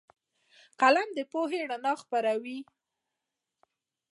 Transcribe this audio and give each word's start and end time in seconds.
قلم 0.79 1.09
د 1.17 1.19
پوهې 1.31 1.61
رڼا 1.69 1.93
خپروي 2.01 2.59